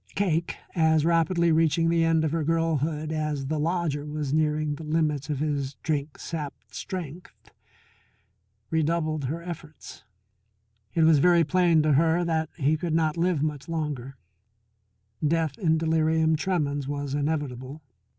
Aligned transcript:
Cake, 0.15 0.55
as 0.73 1.05
rapidly 1.05 1.51
reaching 1.51 1.87
the 1.89 2.03
end 2.03 2.23
of 2.25 2.31
her 2.31 2.43
girlhood 2.43 3.11
as 3.11 3.45
the 3.45 3.59
lodger 3.59 4.03
was 4.03 4.33
nearing 4.33 4.73
the 4.73 4.83
limits 4.83 5.29
of 5.29 5.37
his 5.37 5.75
drink 5.83 6.17
sapped 6.17 6.73
strength, 6.73 7.51
redoubled 8.71 9.25
her 9.25 9.43
efforts. 9.43 10.03
It 10.95 11.03
was 11.03 11.19
very 11.19 11.43
plain 11.43 11.83
to 11.83 11.93
her 11.93 12.25
that 12.25 12.49
he 12.57 12.77
could 12.77 12.95
not 12.95 13.15
live 13.15 13.43
much 13.43 13.69
longer; 13.69 14.17
death 15.23 15.55
in 15.59 15.77
delirium 15.77 16.35
tremens 16.35 16.87
was 16.87 17.13
inevitable. 17.13 17.83